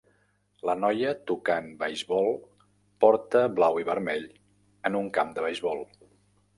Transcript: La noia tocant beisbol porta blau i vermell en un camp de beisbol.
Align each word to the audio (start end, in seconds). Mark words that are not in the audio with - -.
La 0.69 0.75
noia 0.83 1.11
tocant 1.31 1.67
beisbol 1.83 2.33
porta 3.05 3.45
blau 3.61 3.81
i 3.85 3.89
vermell 3.93 4.29
en 4.91 5.03
un 5.05 5.15
camp 5.21 5.35
de 5.39 5.49
beisbol. 5.51 5.91